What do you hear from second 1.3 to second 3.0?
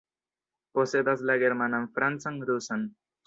la germanan, francan, rusan.